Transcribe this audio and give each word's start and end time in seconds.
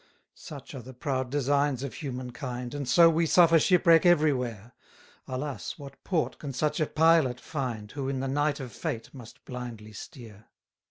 35 0.35 0.41
Such 0.41 0.73
are 0.73 0.81
the 0.81 0.95
proud 0.95 1.29
designs 1.29 1.83
of 1.83 1.93
human 1.93 2.31
kind, 2.31 2.73
And 2.73 2.89
so 2.89 3.07
we 3.07 3.27
suffer 3.27 3.59
shipwreck 3.59 4.03
every 4.03 4.33
where! 4.33 4.73
Alas, 5.27 5.77
what 5.77 6.03
port 6.03 6.39
can 6.39 6.53
such 6.53 6.79
a 6.79 6.87
pilot 6.87 7.39
find, 7.39 7.91
Who 7.91 8.09
in 8.09 8.19
the 8.19 8.27
night 8.27 8.59
of 8.59 8.71
fate 8.71 9.13
must 9.13 9.45
blindly 9.45 9.93
steer! 9.93 10.45